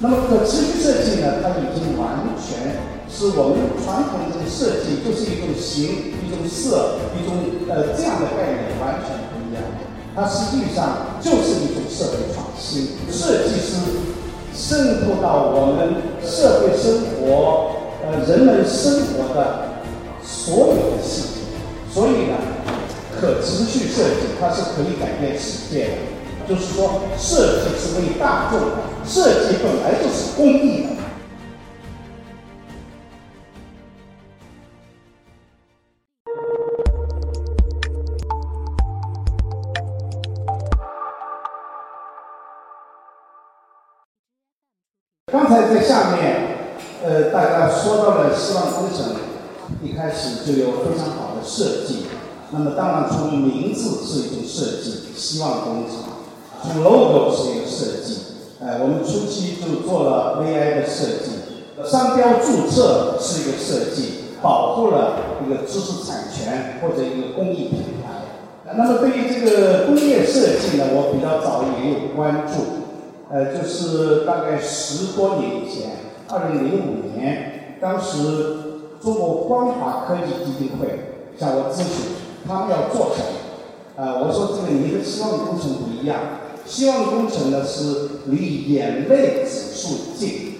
[0.00, 7.36] 那么可持续设计呢，它已经完全是我们传统这个设计，就是一种形、一种色、一种
[7.68, 9.62] 呃这样的概念，完全不一样。
[10.14, 13.78] 它实际上就是一种社会创新，设计师
[14.52, 19.78] 渗透到我们社会生活，呃，人们生活的
[20.22, 21.40] 所有的细节。
[21.92, 22.34] 所以呢，
[23.20, 25.92] 可持续设计它是可以改变世界的。
[26.46, 28.60] 就是说，设计是为大众，
[29.04, 30.88] 设计本来就是公益的。
[45.32, 46.58] 刚才在下面，
[47.02, 49.16] 呃，大家说到了希望工程，
[49.82, 52.06] 一开始就有非常好的设计。
[52.50, 56.13] 那么，当然从名字是一种设计，希望工程；
[56.64, 58.18] 从 logo 是一个设计。
[58.60, 68.24] 呃，我们初期就做了 VI 的设计，商标注册是一个设计，保护了一个知识产权或者一个公益品牌。
[68.74, 72.80] 那么，对于这个工业设计呢，我比较早也有关注。
[73.30, 75.90] 呃，就是大概十多年以前，
[76.28, 78.16] 二零零五年，当时
[79.02, 82.16] 中国光华科技基金会向我咨询，
[82.48, 83.26] 他们要做什么？
[83.96, 86.18] 呃，我说这个你的希望工程不一样，
[86.66, 90.54] 希望工程呢是离眼泪指数近，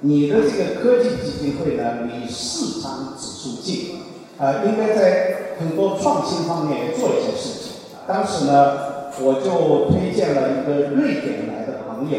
[0.00, 3.96] 你的这个科技基金会呢离市场指数近，
[4.38, 7.72] 呃，应该在很多创新方面做一些事情。
[8.06, 11.74] 当时呢，我就推荐了一个瑞典来的。
[11.94, 12.18] 朋友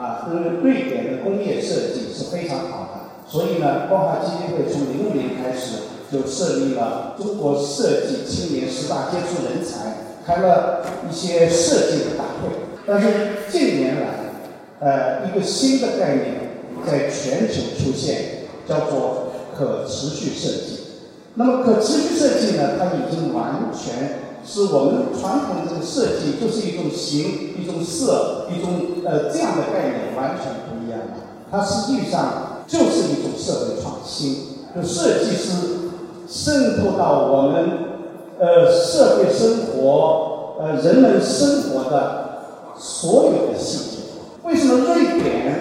[0.00, 5.76] 啊，因为瑞典的工业设计是非常好的，所以呢，光华基金会从零五年开始
[6.10, 12.69] 就设立了中国设计青年十大杰出人才，开了一些设计的大会。
[12.90, 13.06] 但是
[13.48, 14.08] 近年来，
[14.80, 16.26] 呃，一个新的概念
[16.84, 20.80] 在全球出现，叫做可持续设计。
[21.34, 24.28] 那么可持续设计呢，它已经完全。
[24.42, 31.14] 是我们传统的这个设计，就是一种形、一种色、一种呃这样的概念，完全不一样了。
[31.50, 34.34] 它实际上就是一种社会创新，
[34.74, 35.52] 就设计师
[36.26, 37.70] 渗透到我们
[38.40, 42.19] 呃社会生活、呃人们生活的
[42.80, 43.96] 所有的细节。
[44.42, 45.60] 为什么瑞典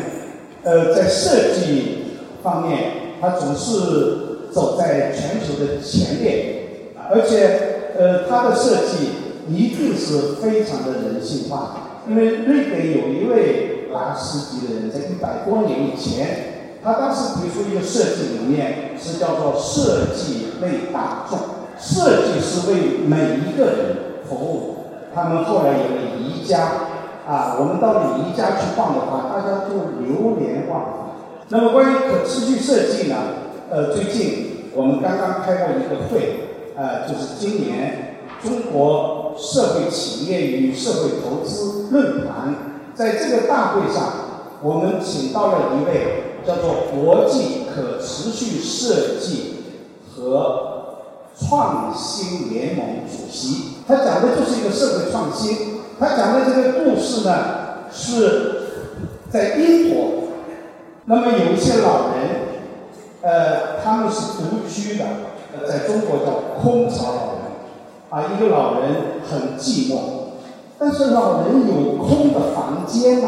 [0.64, 7.76] 呃在设计方面，它总是走在全球的前列，而且。
[8.00, 9.10] 呃，它的设计
[9.50, 21.40] 一定是非常的人性化，因为瑞典有一位大师级的人，在一百多年以前，他当时提出一个设计理念，是叫做设计为大众，
[21.78, 23.96] 设计是为每一个人
[24.30, 24.76] 服务。
[25.14, 26.72] 他们后来有了宜家，
[27.30, 30.94] 啊，我们到了宜家去逛的话，大家都流连忘返。
[31.50, 33.16] 那么关于可持续设计呢？
[33.70, 36.50] 呃，最近我们刚刚开过一个会。
[36.76, 42.56] 呃，就是今年中国社会企业与社会投资论坛，
[42.96, 44.12] 在这个大会上，
[44.64, 49.56] 我们请到了一位叫做国际可持续设计
[50.16, 51.02] 和
[51.38, 53.76] 创新联盟主席。
[53.88, 55.79] 他讲的就是一个社会创新。
[56.00, 57.34] 他讲的这个故事呢，
[57.92, 58.62] 是
[59.30, 60.30] 在英国，
[61.06, 62.48] 那么有一些老人，
[63.22, 65.06] 呃，他们是独居的。
[65.52, 67.42] 呃，在中国叫空巢老人，
[68.12, 69.98] 啊，一个老人很寂寞，
[70.78, 73.28] 但是老人有空的房间呐，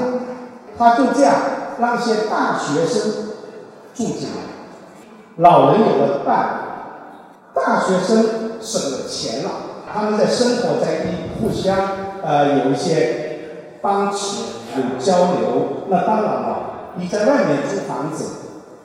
[0.78, 1.34] 他就这样
[1.80, 3.12] 让一些大学生
[3.96, 4.38] 住进来，
[5.38, 6.60] 老人有了伴，
[7.56, 8.24] 大学生
[8.62, 9.50] 省了钱了，
[9.92, 11.76] 他们在生活在一互相
[12.24, 14.44] 呃有一些帮持
[14.78, 16.58] 有交流，那当然了，
[16.96, 18.26] 你在外面租房子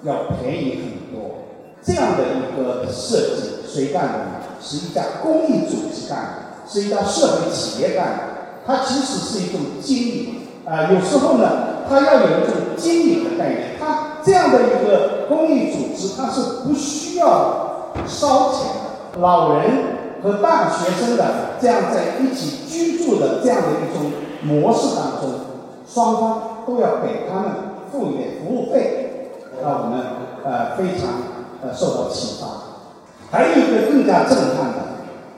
[0.02, 1.36] 要便宜很多。
[1.82, 4.24] 这样的一个设计，谁干的呢？
[4.60, 8.22] 是一家公益组织干的，是一家社会企业干的。
[8.66, 13.77] 它其实是一种经营啊，有时候呢，它要有一种经营的概念。
[13.78, 19.21] 它这样的一个公益组织，它是不需要烧钱的。
[19.21, 19.96] 老人
[20.27, 24.11] 和大学生的这样在一起居住的这样的一种
[24.43, 25.31] 模式当中，
[25.87, 27.51] 双方都要给他们
[27.93, 29.31] 付一点服务费，
[29.63, 30.01] 让我们
[30.45, 31.37] 呃非常。
[31.63, 32.47] 呃，受到启发。
[33.31, 34.78] 还有一个更加震撼的，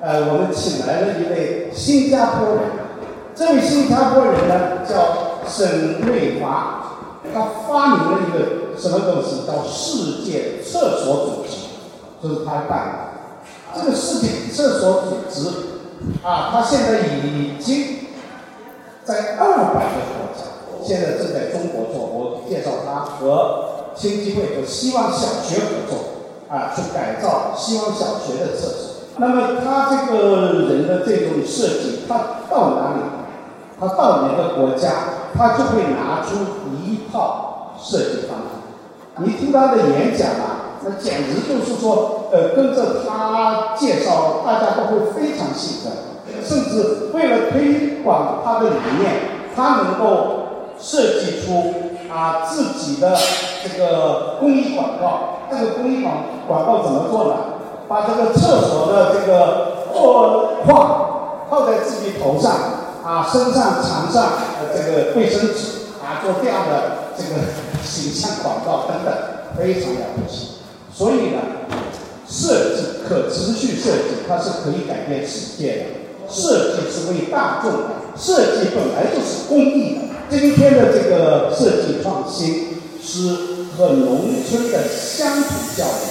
[0.00, 2.64] 呃，我们请来了一位新加坡人。
[3.37, 6.96] 这位新加坡人呢，叫沈瑞华。
[7.32, 9.46] 他发明了一个什么东西？
[9.46, 11.56] 叫世界厕所组织，
[12.20, 13.07] 这是他干的。
[13.88, 15.49] 这个世界厕所组织
[16.23, 18.00] 啊，他现在已经
[19.02, 20.44] 在二百个国家，
[20.85, 22.05] 现在正在中国做。
[22.05, 28.94] 我介绍他和青基会和希望小学合作，啊，去改造希望小学的厕所。
[29.17, 33.00] 那么他这个人的这种设计，他到哪里，
[33.81, 34.90] 他到哪个国家，
[35.35, 36.37] 他就会拿出
[36.85, 39.25] 一套设计方案。
[39.25, 45.92] 你听他的演讲啊，那简直就是说，呃，跟着他介绍，大家都会非常兴奋。
[46.44, 49.12] 甚至为了推广他的理念，
[49.56, 51.75] 他能够设计出
[52.12, 53.16] 啊自己的
[53.62, 55.38] 这个公益广告。
[55.50, 56.14] 这个公益广
[56.46, 57.34] 广告怎么做呢？
[57.88, 59.88] 把这个厕所的这个
[60.66, 62.52] 画套在自己头上，
[63.02, 64.28] 啊，身上、缠上
[64.76, 67.40] 这个卫生纸，啊，做这样的这个
[67.82, 69.14] 形象广告等等，
[69.56, 70.58] 非常了不起。
[70.92, 71.40] 所以呢，
[72.28, 75.84] 设计可持续设计，它是可以改变世界的。
[76.28, 80.00] 设计是为大众的，设计本来就是公益的。
[80.28, 86.04] 今天的这个设计创新是和农村的乡土教育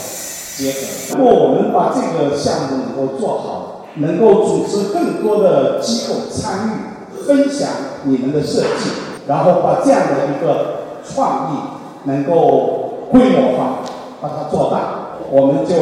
[0.57, 1.19] 结合。
[1.19, 7.69] 如果我们把这个项目能够做好，能够组织更多的机构参与，分享
[8.05, 8.89] 你们的设计，
[9.27, 10.77] 然后把这样的一个
[11.07, 13.81] 创意能够规模化，
[14.19, 14.96] 把它做大，
[15.31, 15.75] 我们就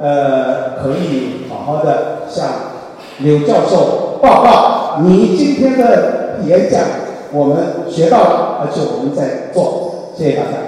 [0.00, 2.46] 呃可以好好的向。
[3.20, 6.82] 刘教授报告，你今天的演讲
[7.32, 7.56] 我们
[7.90, 10.67] 学到了，而且我们在做，谢谢大家。